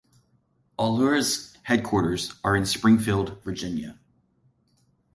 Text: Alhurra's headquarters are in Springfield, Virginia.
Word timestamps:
Alhurra's 0.79 1.55
headquarters 1.61 2.33
are 2.43 2.55
in 2.55 2.65
Springfield, 2.65 3.37
Virginia. 3.43 3.99